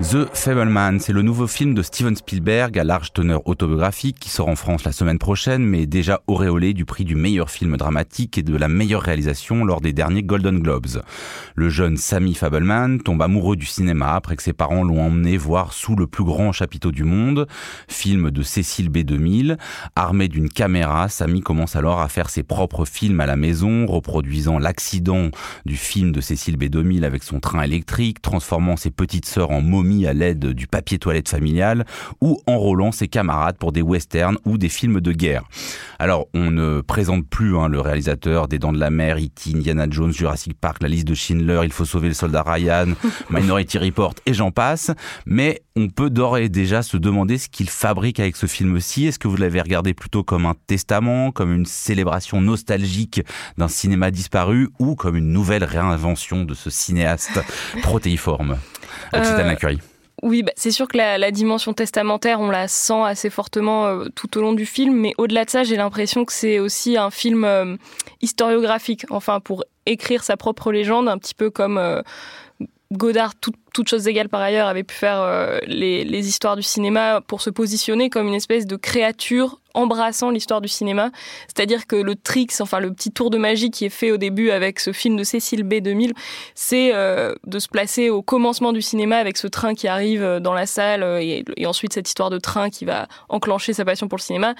[0.00, 4.48] The Fableman, c'est le nouveau film de Steven Spielberg à large teneur autobiographique qui sort
[4.48, 8.42] en France la semaine prochaine, mais déjà auréolé du prix du meilleur film dramatique et
[8.42, 11.02] de la meilleure réalisation lors des derniers Golden Globes.
[11.54, 15.74] Le jeune Sammy Fableman tombe amoureux du cinéma après que ses parents l'ont emmené voir
[15.74, 17.46] Sous le plus grand chapiteau du monde,
[17.86, 19.58] film de Cécile B2000.
[19.96, 24.58] Armé d'une caméra, Sammy commence alors à faire ses propres films à la maison, reproduisant
[24.58, 25.28] l'accident
[25.66, 29.89] du film de Cécile B2000 avec son train électrique, transformant ses petites sœurs en momies
[30.06, 31.84] à l'aide du papier toilette familial
[32.20, 35.42] ou enrôlant ses camarades pour des westerns ou des films de guerre.
[35.98, 39.86] Alors, on ne présente plus hein, le réalisateur des Dents de la Mer, E.T., Indiana
[39.90, 42.86] Jones, Jurassic Park, la liste de Schindler, Il faut sauver le soldat Ryan,
[43.30, 44.90] Minority Report et j'en passe,
[45.26, 49.06] mais on peut d'ores et déjà se demander ce qu'il fabrique avec ce film-ci.
[49.06, 53.22] Est-ce que vous l'avez regardé plutôt comme un testament, comme une célébration nostalgique
[53.58, 57.40] d'un cinéma disparu ou comme une nouvelle réinvention de ce cinéaste
[57.82, 58.58] protéiforme?
[59.12, 59.76] Occitane euh,
[60.22, 64.36] Oui, bah, c'est sûr que la, dimension testamentaire, on la sent assez fortement euh, tout
[64.38, 67.44] au long du film, mais au-delà de ça, j'ai l'impression que c'est aussi un film
[67.44, 67.76] euh,
[68.20, 72.02] historiographique, enfin pour écrire sa propre légende, un petit peu comme
[72.92, 77.40] Godard, toutes choses égales par ailleurs, avait pu faire euh, les, histoires du cinéma pour
[77.40, 81.12] se positionner comme une espèce de créature embrassant l'histoire du cinéma.
[81.46, 84.50] C'est-à-dire que le trick, enfin le petit tour de magie qui est fait au début
[84.50, 86.14] avec ce film de Cécile B 2000,
[86.56, 90.40] c'est euh, de se placer au commencement du cinéma avec ce train qui arrive euh,
[90.40, 94.18] dans la salle et ensuite cette histoire de train qui va enclencher sa passion pour
[94.18, 94.54] le cinéma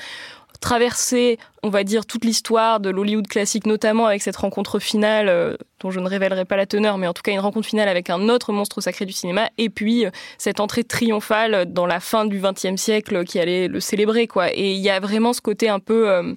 [0.61, 5.56] traverser, on va dire, toute l'histoire de l'Hollywood classique, notamment avec cette rencontre finale, euh,
[5.80, 8.11] dont je ne révélerai pas la teneur, mais en tout cas une rencontre finale avec
[8.11, 12.27] un autre monstre sacré du cinéma, et puis euh, cette entrée triomphale dans la fin
[12.27, 14.53] du XXe siècle qui allait le célébrer, quoi.
[14.53, 16.34] Et il y a vraiment ce côté un peu, euh,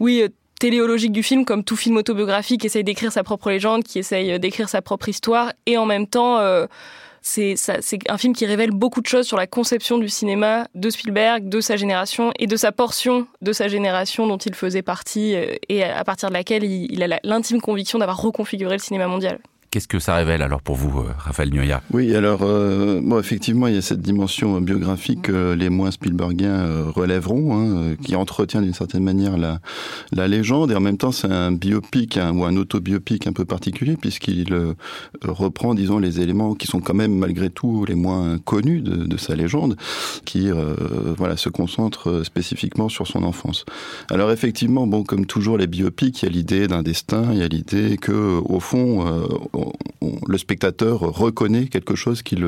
[0.00, 0.24] oui,
[0.58, 4.38] téléologique du film, comme tout film autobiographique, qui essaye d'écrire sa propre légende, qui essaye
[4.40, 6.38] d'écrire sa propre histoire, et en même temps
[7.26, 7.56] c'est
[8.08, 11.60] un film qui révèle beaucoup de choses sur la conception du cinéma de Spielberg, de
[11.62, 15.82] sa génération et de sa portion de sa génération dont il faisait partie euh, et
[15.82, 19.38] à partir de laquelle il a l'intime conviction d'avoir reconfiguré le cinéma mondial.
[19.74, 23.66] Qu'est-ce que ça révèle alors pour vous, euh, Raphaël Nyoya Oui, alors euh, bon, effectivement,
[23.66, 28.62] il y a cette dimension biographique que les moins Spielbergiens euh, relèveront, hein, qui entretient
[28.62, 29.58] d'une certaine manière la,
[30.12, 33.44] la légende, et en même temps c'est un biopic hein, ou un autobiopic un peu
[33.44, 34.46] particulier, puisqu'il
[35.24, 39.34] reprend, disons, les éléments qui sont quand même malgré tout les moins connus de, sa
[39.34, 39.76] légende,
[40.24, 40.50] qui
[41.18, 43.64] voilà se concentre spécifiquement sur son enfance.
[44.08, 47.42] Alors effectivement, bon, comme toujours les biopics, il y a l'idée d'un destin, il y
[47.42, 49.24] a l'idée que au fond
[50.26, 52.44] le spectateur reconnaît quelque chose qu'il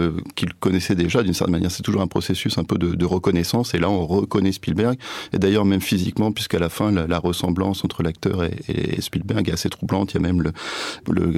[0.60, 1.70] connaissait déjà d'une certaine manière.
[1.70, 4.98] C'est toujours un processus un peu de, reconnaissance, et là on reconnaît Spielberg,
[5.32, 9.68] et d'ailleurs même physiquement, puisqu'à la fin la, ressemblance entre l'acteur et, Spielberg est assez
[9.68, 10.12] troublante.
[10.12, 10.52] Il y a même le,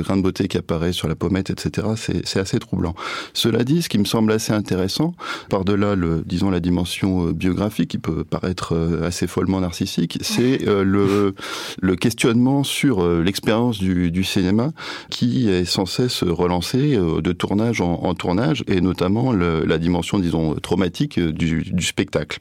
[0.03, 1.89] grain de beauté qui apparaît sur la pommette, etc.
[2.25, 2.95] C'est assez troublant.
[3.33, 5.15] Cela dit, ce qui me semble assez intéressant,
[5.51, 5.95] par-delà,
[6.25, 11.97] disons, la dimension euh, biographique qui peut paraître euh, assez follement narcissique, c'est euh, le,
[11.97, 14.73] questionnement sur l'expérience du cinéma
[15.11, 20.55] qui est sans cesse relancé euh, de tournage en, tournage, et notamment la dimension, disons,
[20.55, 22.41] traumatique euh, du, spectacle.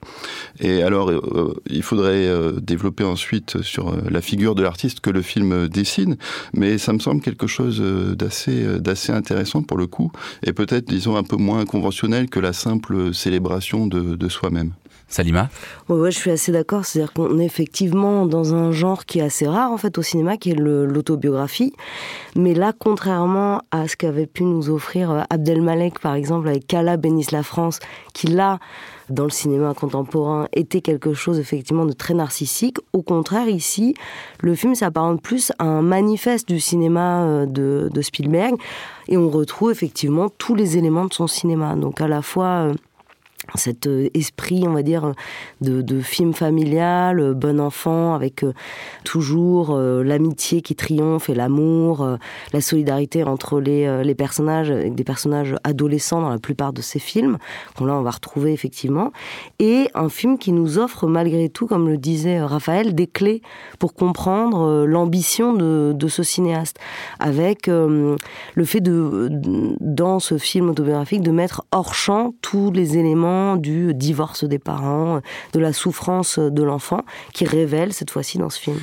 [0.59, 2.27] Et alors, euh, il faudrait
[2.61, 6.17] développer ensuite sur la figure de l'artiste que le film dessine,
[6.53, 7.81] mais ça me semble quelque chose
[8.15, 10.11] d'assez d'assez intéressant pour le coup,
[10.43, 14.73] et peut-être, disons, un peu moins conventionnel que la simple célébration de soi-même.
[15.07, 15.49] Salima
[15.87, 16.85] ouais, je suis assez d'accord.
[16.85, 20.37] C'est-à-dire qu'on est effectivement dans un genre qui est assez rare en fait au cinéma,
[20.37, 21.73] qui est l'autobiographie.
[22.35, 26.97] Mais là, contrairement à ce qu'avait pu nous offrir euh, Abdelmalek, par exemple, avec Kala
[26.97, 27.79] Bénis la France,
[28.13, 28.59] qui là,
[29.09, 32.77] dans le cinéma contemporain, était quelque chose effectivement de très narcissique.
[32.91, 33.95] Au contraire, ici,
[34.41, 38.55] le film s'apparente plus à un manifeste du cinéma euh, de, de Spielberg,
[39.07, 41.75] et on retrouve effectivement tous les éléments de son cinéma.
[41.75, 42.73] Donc à la fois euh,
[43.55, 45.13] cet euh, esprit, on va dire,
[45.61, 48.53] de, film familial, euh, bon enfant, avec euh,
[49.03, 52.17] toujours l'amitié qui triomphe et l'amour,
[52.53, 56.99] la solidarité entre les, les personnages, avec des personnages adolescents dans la plupart de ces
[56.99, 57.37] films,
[57.75, 59.11] qu'on là on va retrouver effectivement,
[59.59, 63.41] et un film qui nous offre malgré tout, comme le disait Raphaël, des clés
[63.79, 66.77] pour comprendre l'ambition de, de, ce cinéaste,
[67.19, 68.17] avec le
[68.63, 69.29] fait de,
[69.79, 73.26] dans ce film autobiographique, de mettre hors champ tous les éléments
[73.57, 75.21] du divorce des parents,
[75.53, 77.01] de la souffrance de l'enfant,
[77.33, 78.79] qui révèle cette fois-ci dans ce film.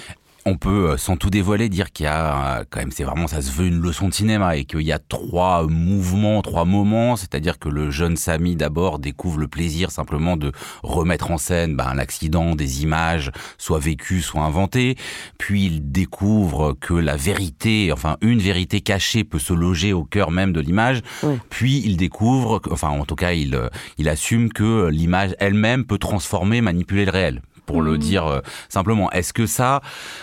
[0.46, 3.26] On peut, euh, sans tout dévoiler, dire qu'il y a euh, quand même, c'est vraiment,
[3.26, 7.17] ça se veut une leçon de cinéma et qu'il y a trois mouvements, trois moments.
[7.17, 10.52] C'est-à-dire que le jeune Samy d'abord découvre le plaisir simplement de
[10.82, 14.96] remettre en scène ben, l'accident, des images, soit vécues, soit inventées.
[15.38, 20.31] Puis il découvre que la vérité, enfin une vérité cachée, peut se loger au cœur
[20.31, 21.00] même de l'image.
[21.49, 25.99] Puis il découvre, enfin en tout cas il, euh, il assume que l'image elle-même peut
[25.99, 27.99] transformer, manipuler le réel pour le mmh.
[27.99, 29.11] dire euh, simplement.
[29.11, 29.81] Est-ce que ça,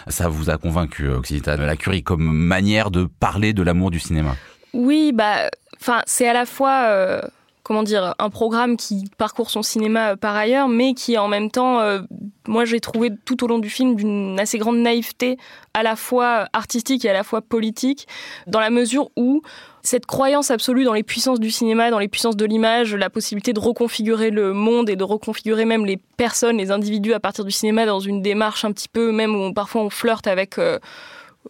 [0.07, 4.35] ça vous a convaincu, Occitane La Curie, comme manière de parler de l'amour du cinéma?
[4.73, 5.49] Oui, bah,
[5.79, 6.85] enfin, c'est à la fois.
[6.88, 7.21] Euh,
[7.63, 11.51] comment dire, un programme qui parcourt son cinéma euh, par ailleurs, mais qui en même
[11.51, 11.79] temps,
[12.47, 15.37] moi j'ai trouvé tout au long du film d'une assez grande naïveté,
[15.73, 18.07] à la fois artistique et à la fois politique,
[18.47, 19.41] dans la mesure où
[19.83, 23.54] cette croyance absolue dans les puissances du cinéma, dans les puissances de l'image, la possibilité
[23.54, 27.51] de reconfigurer le monde et de reconfigurer même les personnes, les individus à partir du
[27.51, 30.57] cinéma dans une démarche un petit peu, même où parfois on flirte avec...
[30.57, 30.80] Euh,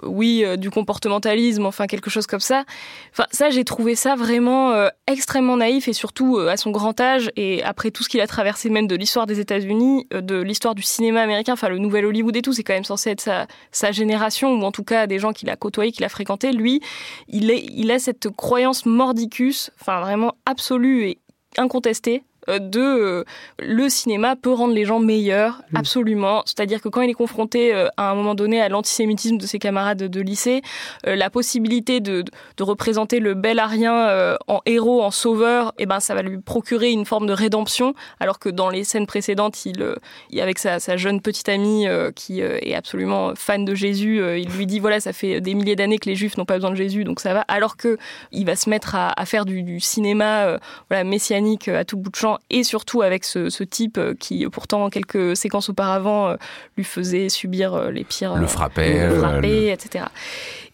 [0.03, 2.63] oui, euh, du comportementalisme, enfin quelque chose comme ça.
[3.11, 6.99] Enfin, ça, j'ai trouvé ça vraiment euh, extrêmement naïf et surtout euh, à son grand
[6.99, 10.75] âge et après tout ce qu'il a traversé même de l'histoire des États-Unis, de l'histoire
[10.75, 13.29] du cinéma américain, enfin le nouvel Hollywood et tout, c'est quand même censé être
[13.71, 16.53] sa, génération ou en tout cas des gens qu'il a côtoyés, qu'il a fréquentés.
[16.53, 16.81] Lui,
[17.27, 21.17] il, il a cette croyance mordicus, enfin vraiment absolue et
[21.57, 23.23] incontestée euh, de euh,
[23.59, 26.41] le cinéma peut rendre les gens meilleurs, absolument.
[26.45, 29.59] C'est-à-dire que quand il est confronté euh, à un moment donné à l'antisémitisme de ses
[29.59, 30.61] camarades de lycée,
[31.03, 32.23] la possibilité de,
[32.57, 36.39] de, représenter le bel arien en héros, en sauveur, et eh ben ça va lui
[36.39, 39.95] procurer une forme de rédemption, alors que dans les scènes précédentes, il,
[40.29, 41.85] il avec sa, sa, jeune petite amie
[42.15, 45.97] qui est absolument fan de Jésus, il lui dit voilà ça fait des milliers d'années
[45.97, 47.41] que les Juifs n'ont pas besoin de Jésus, donc ça va.
[47.47, 47.97] Alors que
[48.31, 50.57] il va se mettre à, à faire du, du cinéma
[50.89, 54.89] voilà messianique à tout bout de champ et surtout avec ce, type euh, qui pourtant
[54.89, 56.35] quelques séquences auparavant euh,
[56.77, 60.05] lui faisait subir euh, les pires le frappait, le etc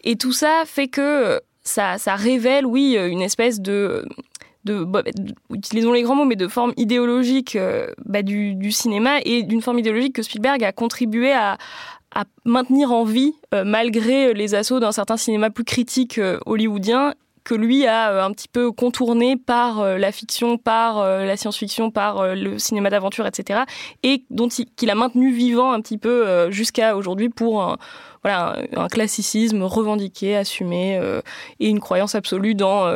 [0.04, 4.04] et tout ça fait que ça, ça révèle oui une espèce de
[4.64, 5.02] de, bah,
[5.50, 7.56] utilisons les grands mots, mais de forme idéologique
[8.04, 11.56] bah, du, cinéma et d'une forme idéologique que Spielberg a contribué à,
[12.14, 13.34] à maintenir en vie
[13.64, 17.14] malgré les assauts d'un certain cinéma plus critique hollywoodien
[17.48, 21.34] que lui a euh, un petit peu contourné par euh, la fiction, par euh, la
[21.38, 23.60] science-fiction, par le cinéma d'aventure, etc.
[24.02, 27.78] Et dont il, qu'il a maintenu vivant un petit peu jusqu'à aujourd'hui pour un,
[28.22, 31.00] voilà, un, classicisme revendiqué, assumé
[31.60, 32.86] et une croyance absolue dans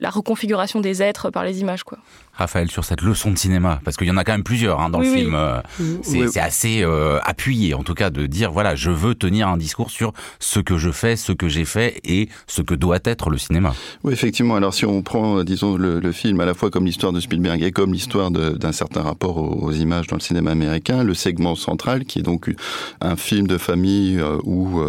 [0.00, 1.98] la reconfiguration des êtres par les images, quoi.
[2.36, 4.90] Raphaël, sur cette leçon de cinéma Parce qu'il y en a quand même plusieurs hein,
[4.90, 5.34] dans le film.
[5.34, 5.60] Euh,
[6.02, 9.90] c'est assez euh, appuyé, en tout cas, de dire voilà, je veux tenir un discours
[9.90, 13.38] sur ce que je fais, ce que j'ai fait et ce que doit être le
[13.38, 13.74] cinéma.
[14.02, 14.56] Oui, effectivement.
[14.56, 17.20] Alors, si on prend, euh, disons, le, le film à la fois comme l'histoire de
[17.20, 21.54] Spielberg et comme l'histoire d'un certain rapport aux, images dans le cinéma américain, le segment
[21.54, 22.52] central, qui est donc
[23.00, 24.80] un film de famille où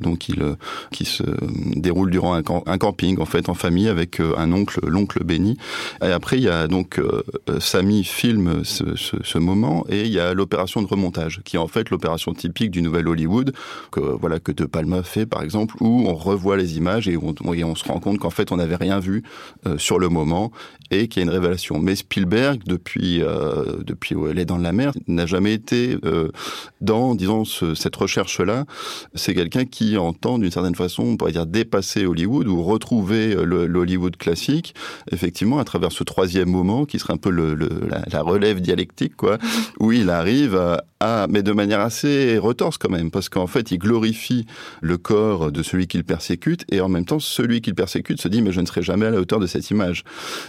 [0.00, 0.56] donc il
[0.90, 1.22] qui se
[1.76, 5.58] déroule durant un, un, camping, en fait, en famille, avec un oncle, l'oncle béni.
[6.02, 10.18] Et après, il y a donc donc euh, Samy filme ce, moment et il y
[10.18, 13.52] a l'opération de remontage qui est en fait l'opération typique du nouvel Hollywood
[13.90, 17.74] que voilà que De Palma fait par exemple où on revoit les images et on,
[17.74, 19.22] se rend compte qu'en fait on n'avait rien vu
[19.66, 20.50] euh, sur le moment
[20.90, 21.78] et qu'il y a une révélation.
[21.78, 25.96] Mais Spielberg depuis euh, depuis où elle est dans la mer n'a jamais été
[26.80, 28.64] dans cette recherche là.
[29.14, 34.16] C'est quelqu'un qui entend d'une certaine façon on pourrait dire dépasser Hollywood ou retrouver l'Hollywood
[34.16, 34.74] classique
[35.12, 39.38] effectivement à travers ce troisième moment qui serait un peu la, relève dialectique, quoi,
[39.78, 40.56] où il arrive
[41.00, 44.46] à, mais de manière assez retorse quand même, parce qu'en fait, il glorifie
[44.80, 48.42] le corps de celui qu'il persécute, et en même temps, celui qu'il persécute se dit,
[48.42, 50.04] mais je ne serai jamais à la hauteur de cette image.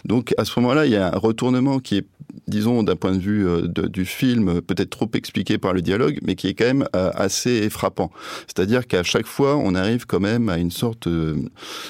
[0.06, 2.06] Donc, à ce moment-là, il y a un retournement qui est,
[2.51, 6.35] disons, d'un point de vue euh, du film, peut-être trop expliqué par le dialogue, mais
[6.35, 8.11] qui est quand même euh, assez frappant.
[8.45, 11.07] C'est-à-dire qu'à chaque fois, on arrive quand même à une sorte,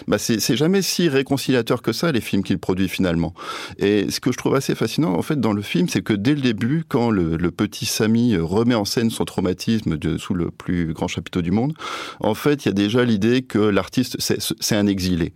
[0.07, 3.33] bah, c'est jamais si réconciliateur que ça, les films qu'il produit finalement.
[3.79, 6.35] Et ce que je trouve assez fascinant en fait dans le film, c'est que dès
[6.35, 11.07] le début, quand le, petit Samy remet en scène son traumatisme sous le plus grand
[11.07, 11.73] chapiteau du monde,
[12.19, 15.33] en fait, il y a déjà l'idée que l'artiste c'est un exilé,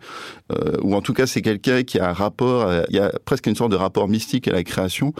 [0.52, 3.48] euh, ou en tout cas c'est quelqu'un qui a un rapport, il y a presque
[3.48, 5.15] une sorte de rapport mystique à la création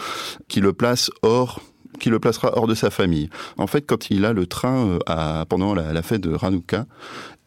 [0.48, 1.62] qui le place hors
[1.98, 3.30] qui le placera hors de sa famille.
[3.58, 6.86] En fait, quand il a le train euh, à, pendant la, la, fête de Hanouka,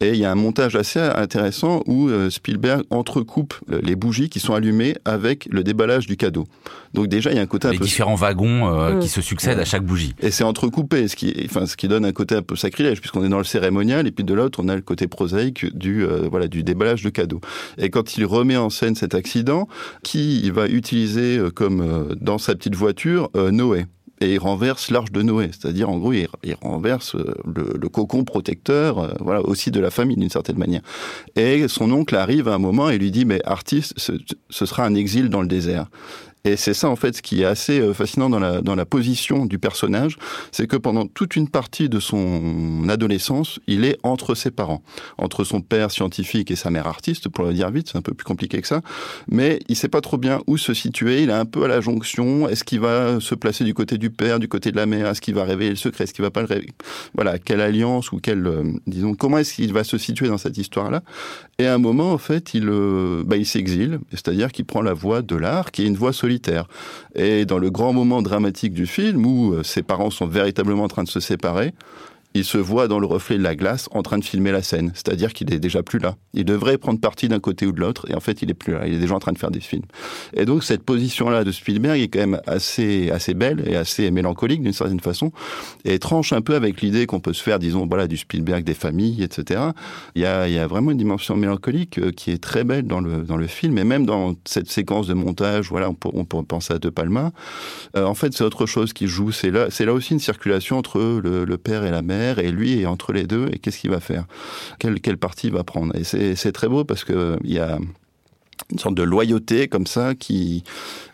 [0.01, 4.39] et il y a un montage assez intéressant où euh, Spielberg entrecoupe les bougies qui
[4.39, 6.47] sont allumées avec le déballage du cadeau.
[6.93, 7.83] Donc déjà, il y a un côté les un peu...
[7.83, 10.15] différents wagons euh, qui se succèdent à chaque bougie.
[10.21, 13.25] Et c'est entrecoupé, ce qui, enfin, ce qui donne un côté un peu sacrilège, puisqu'on
[13.25, 16.29] est dans le cérémonial, et puis de l'autre, on a le côté prosaïque du, euh,
[16.29, 17.41] voilà, du déballage de cadeaux.
[17.77, 19.67] Et quand il remet en scène cet accident,
[20.03, 23.85] qui il va utiliser comme dans sa petite voiture Noé
[24.21, 26.27] et il renverse l'arche de Noé, c'est-à-dire en gros il,
[26.61, 30.81] renverse euh, le, cocon protecteur, euh, voilà aussi de la famille d'une certaine manière.
[31.35, 34.95] Et son oncle arrive à un moment et lui dit mais artiste, ce sera un
[34.95, 35.87] exil dans le désert.
[36.45, 38.85] Et c'est ça en fait ce qui est assez euh, fascinant dans la, dans la
[38.85, 40.17] position du personnage,
[40.51, 44.81] c'est que pendant toute une partie de son adolescence, il est entre ses parents,
[45.17, 48.13] entre son père scientifique et sa mère artiste, pour le dire vite, c'est un peu
[48.13, 48.81] plus compliqué que ça,
[49.27, 51.81] mais il sait pas trop bien où se situer, il est un peu à la
[51.81, 55.07] jonction, est-ce qu'il va se placer du côté du père, du côté de la mère,
[55.07, 56.71] est-ce qu'il va révéler le secret, est-ce qu'il va pas le révéler
[57.15, 60.57] Voilà, quelle alliance ou quelle, euh, disons, comment est-ce qu'il va se situer dans cette
[60.57, 61.03] histoire-là?
[61.57, 64.93] Et à un moment, en fait, il, euh, bah, il s'exile, c'est-à-dire qu'il prend la
[64.93, 66.28] voie de l'art, qui est une voie solide
[67.15, 70.87] et dans le grand moment dramatique du film, où euh, ses parents sont véritablement en
[70.87, 71.73] train de se séparer,
[72.35, 74.91] il se voit dans le reflet de la glace en train de filmer la scène.
[74.93, 76.15] C'est-à-dire qu'il est déjà plus là.
[76.33, 78.73] Il devrait prendre parti d'un côté ou de l'autre, et en fait, il est plus
[78.73, 78.85] là.
[78.85, 79.85] Il est déjà en train de faire des films.
[80.33, 84.61] Et donc, cette position-là de Spielberg est quand même assez, assez belle et assez mélancolique
[84.61, 85.31] d'une certaine façon,
[85.85, 88.75] et tranche un peu avec l'idée qu'on peut se faire, disons, voilà, du Spielberg des
[88.75, 89.61] familles, etc.
[90.13, 92.85] Il y a, il y a vraiment une dimension mélancolique euh, qui est très belle
[92.85, 96.09] dans le, dans le film, et même dans cette séquence de montage, voilà, on peut,
[96.13, 97.31] on peut penser à De Palma.
[97.97, 99.31] Euh, en fait, c'est autre chose qui joue.
[99.31, 102.51] C'est là, c'est là aussi une circulation entre le, le père et la mère et
[102.51, 104.25] lui est entre les deux, et qu'est-ce qu'il va faire?
[104.77, 105.95] Quelle, quelle partie il va prendre?
[105.95, 107.79] Et c'est très beau parce que il y a
[108.71, 110.63] une sorte de loyauté comme ça qui,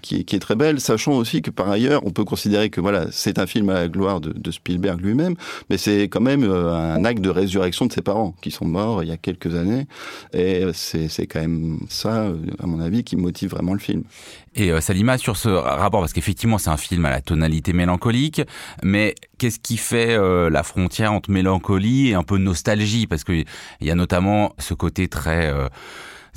[0.01, 3.39] qui, est très belle, sachant aussi que par ailleurs, on peut considérer que voilà, c'est
[3.39, 5.35] un film à la gloire de, Spielberg lui-même,
[5.69, 9.03] mais c'est quand même euh, un acte de résurrection de ses parents qui sont morts
[9.03, 9.87] il y a quelques années,
[10.33, 14.03] et c'est quand même ça, euh, à mon avis, qui motive vraiment le film.
[14.53, 18.41] Et euh, Salima, sur ce rapport, parce qu'effectivement c'est un film à la tonalité mélancolique,
[18.83, 23.07] mais qu'est-ce qui fait la frontière entre mélancolie et un peu nostalgie?
[23.07, 23.45] Parce qu'il
[23.81, 25.51] y a notamment ce côté très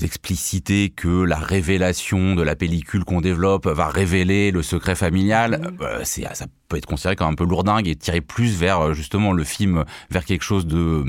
[0.03, 5.83] expliciter que la révélation de la pellicule qu'on développe va révéler le secret familial, mmh.
[5.83, 8.93] euh, c'est ça peut être considéré comme un peu lourdingue et tirer plus vers euh,
[8.93, 11.03] justement le film vers quelque chose de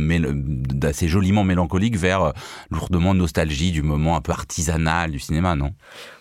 [0.74, 2.32] d'assez joliment mélancolique vers euh,
[2.72, 5.74] lourdement nostalgie du moment un peu artisanal du cinéma, non?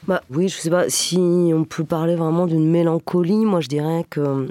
[0.06, 1.18] Bah oui, je sais pas si
[1.54, 3.44] on peut parler vraiment d'une mélancolie.
[3.44, 4.48] Moi, je dirais que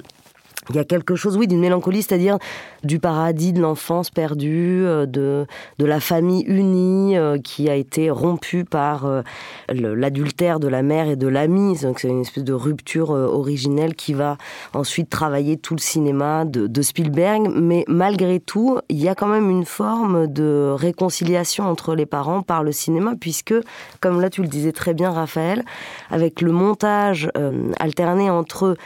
[0.70, 2.38] il y a quelque chose, oui, d'une mélancolie, c'est-à-dire
[2.84, 5.46] du paradis de l'enfance perdue, euh, de,
[5.78, 9.22] de la famille unie euh, qui a été rompue par euh,
[9.70, 11.76] l'adultère de la mère et de l'ami.
[11.76, 14.36] C'est une espèce de rupture originelle qui va
[14.74, 17.50] ensuite travailler tout le cinéma de, Spielberg.
[17.54, 22.42] Mais malgré tout, il y a quand même une forme de réconciliation entre les parents
[22.42, 23.54] par le cinéma, puisque,
[24.00, 25.64] comme là tu le disais très bien, Raphaël,
[26.10, 27.30] avec le montage
[27.78, 28.76] alterné entre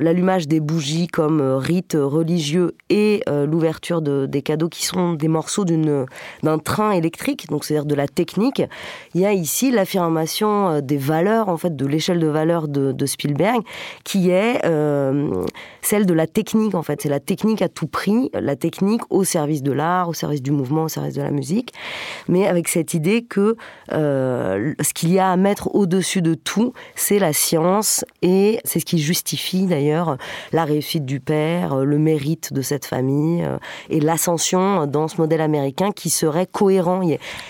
[0.00, 5.12] l'allumage des bougies comme euh, rite religieux et euh, l'ouverture de, des cadeaux qui sont
[5.12, 8.62] des morceaux d'un train électrique, donc c'est-à-dire de la technique.
[9.14, 12.92] Il y a ici l'affirmation euh, des valeurs, en fait, de l'échelle de valeur de,
[12.92, 13.62] de Spielberg,
[14.04, 14.60] qui est
[15.82, 17.02] celle de la technique, en fait.
[17.02, 20.50] C'est la technique à tout prix, la technique au service de l'art, au service du
[20.50, 21.72] mouvement, au service de la musique,
[22.28, 23.56] mais avec cette idée que
[23.90, 28.84] ce qu'il y a à mettre au-dessus de tout, c'est la science et c'est ce
[28.84, 29.89] qui justifie d'ailleurs
[30.52, 35.40] la réussite du père, le mérite de cette famille euh, et l'ascension dans ce modèle
[35.40, 37.00] américain qui serait cohérent.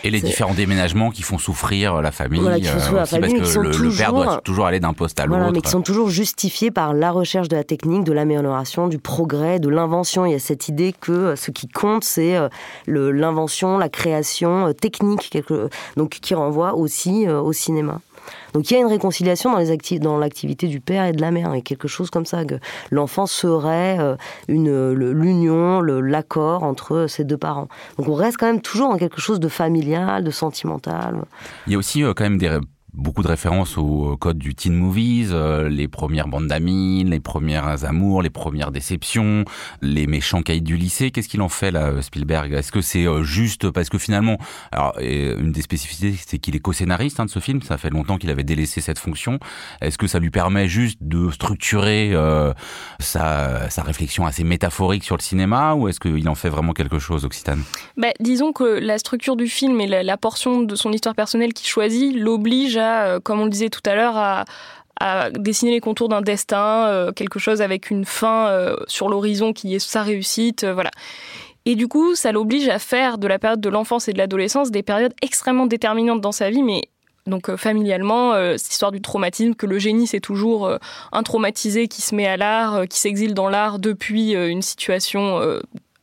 [0.05, 2.59] Et les différents déménagements qui font souffrir la famille, euh,
[2.93, 3.17] parce que
[3.59, 5.51] le, père doit toujours aller d'un poste à l'autre.
[5.53, 9.59] mais qui sont toujours justifiés par la recherche de la technique, de l'amélioration, du progrès,
[9.59, 10.27] de l'invention.
[10.27, 12.37] Il y a cette idée que euh, ce qui compte, c'est
[12.87, 15.37] l'invention, la création technique,
[15.97, 18.01] donc qui renvoie aussi au cinéma.
[18.53, 19.53] Donc il y a une réconciliation
[20.01, 22.57] dans l'activité du père et de la mère, et quelque chose comme ça que
[22.91, 24.17] l'enfant serait euh,
[24.49, 27.69] une l'union, l'accord entre ces deux parents.
[27.99, 31.23] Donc on reste quand même toujours dans quelque chose de familial, de sentimental.
[31.67, 32.59] Il y a aussi euh, quand même des
[32.95, 37.85] beaucoup de références au code du teen movies, euh, les premières bandes d'amis, les premières
[37.85, 39.45] amours, les premières déceptions,
[39.83, 41.11] les méchants caïds du lycée.
[41.11, 42.53] Qu'est-ce qu'il en fait là, Spielberg?
[42.53, 44.39] Est-ce que c'est euh, juste parce que finalement,
[44.73, 47.63] alors une des spécificités, c'est qu'il est co-scénariste hein, de ce film.
[47.63, 49.39] Ça fait longtemps qu'il avait délaissé cette fonction.
[49.81, 52.53] Est-ce que ça lui permet juste de structurer euh,
[52.99, 56.99] sa, sa réflexion assez métaphorique sur le cinéma, ou est-ce qu'il en fait vraiment quelque
[56.99, 57.63] chose, Occitane?
[57.97, 61.53] Bah, Disons que la structure du film et la, la portion de son histoire personnelle
[61.53, 64.45] qu'il choisit l'oblige euh, comme on le disait tout à l'heure, à,
[65.31, 69.75] dessiner les contours d'un destin, euh, quelque chose avec une fin euh, sur l'horizon qui
[69.75, 70.91] est sa réussite, voilà.
[71.65, 74.71] Et du coup, ça l'oblige à faire de la période de l'enfance et de l'adolescence
[74.71, 76.83] des périodes extrêmement déterminantes dans sa vie, mais
[77.27, 80.71] donc familialement, cette histoire du traumatisme, que le génie c'est toujours
[81.13, 85.39] un traumatisé qui se met à l'art, qui s'exile dans l'art depuis une situation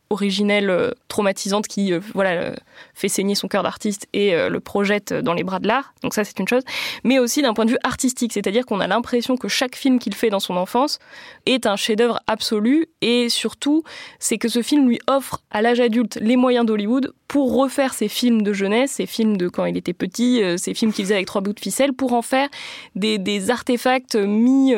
[0.10, 2.54] originelle traumatisante qui voilà
[2.98, 5.94] fait saigner son cœur d'artiste et le projette dans les bras de l'art.
[6.02, 6.64] Donc ça, c'est une chose.
[7.04, 10.16] Mais aussi d'un point de vue artistique, c'est-à-dire qu'on a l'impression que chaque film qu'il
[10.16, 11.00] fait dans son enfance
[11.46, 12.88] est un chef-d'œuvre absolu.
[13.02, 13.84] Et surtout,
[14.20, 18.08] c'est que ce film lui offre à l'âge adulte les moyens d'Hollywood pour refaire ses
[18.08, 21.28] films de jeunesse, ses films de quand il était petit, ses films qu'il faisait avec
[21.28, 22.50] trois bouts de ficelle, pour en faire
[22.96, 24.74] des, artefacts mis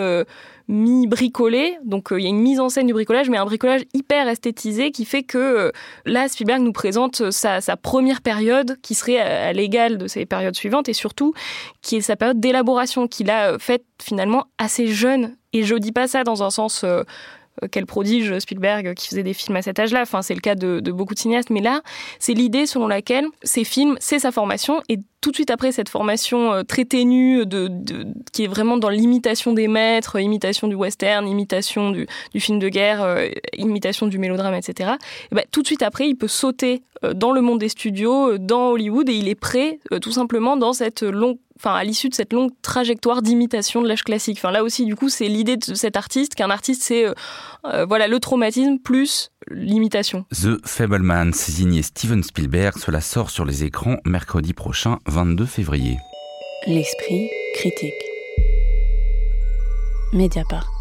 [0.70, 1.78] mi bricolé.
[1.84, 4.28] Donc euh, il y a une mise en scène du bricolage, mais un bricolage hyper
[4.30, 5.72] esthétisé qui fait que euh,
[6.06, 10.90] là, Spielberg nous présente sa, première période qui serait à, l'égal de ses périodes suivantes
[10.90, 11.34] et surtout
[11.82, 15.36] qui est sa période d'élaboration qu'il a euh, faite finalement assez jeune.
[15.54, 16.84] Et je dis pas ça dans un sens
[17.72, 20.02] quel prodige Spielberg qui faisait des films à cet âge-là.
[20.02, 21.50] Enfin, c'est le cas de, de, beaucoup de cinéastes.
[21.50, 21.82] Mais là,
[22.20, 25.90] c'est l'idée selon laquelle ces films, c'est sa formation et tout de suite après cette
[25.90, 27.70] formation euh, très ténue, de,
[28.32, 33.04] qui est vraiment dans l'imitation des maîtres, imitation du western, imitation du, film de guerre,
[33.04, 34.92] euh, imitation du mélodrame, etc.
[35.32, 38.38] Et ben, tout de suite après, il peut sauter euh, dans le monde des studios,
[38.38, 42.16] dans Hollywood, et il est prêt tout simplement dans cette longue enfin à l'issue de
[42.16, 44.38] cette longue trajectoire d'imitation de l'âge classique.
[44.40, 47.06] Enfin là aussi du coup c'est l'idée de cet artiste qu'un artiste c'est
[47.64, 50.26] voilà le traumatisme plus l'imitation.
[50.32, 55.98] The Fableman, signé Steven Spielberg, cela sort sur les écrans mercredi prochain, 22 février.
[56.68, 57.94] L'esprit critique.
[60.14, 60.79] Mediapart.